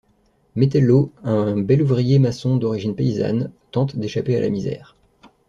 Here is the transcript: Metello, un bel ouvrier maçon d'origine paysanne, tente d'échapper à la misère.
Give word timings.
Metello, 0.55 1.11
un 1.23 1.61
bel 1.63 1.83
ouvrier 1.83 2.17
maçon 2.17 2.57
d'origine 2.57 2.95
paysanne, 2.95 3.51
tente 3.69 3.97
d'échapper 3.97 4.35
à 4.35 4.41
la 4.41 4.49
misère. 4.49 4.95